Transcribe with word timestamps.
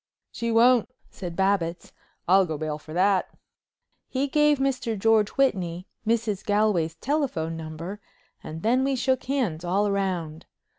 "She 0.31 0.51
won't," 0.51 0.89
said 1.11 1.35
Babbitts. 1.35 1.93
"I'll 2.27 2.47
go 2.47 2.57
bail 2.57 2.79
for 2.79 2.91
that." 2.91 3.29
He 4.09 4.27
gave 4.27 4.57
Mr. 4.57 4.97
George 4.97 5.29
Whitney 5.37 5.85
Mrs. 6.07 6.43
Galway's 6.43 6.95
telephone 6.95 7.55
number 7.55 8.01
and 8.43 8.63
then 8.63 8.83
we 8.83 8.95
shook 8.95 9.25
hands 9.25 9.63
all 9.63 9.91
round. 9.91 10.47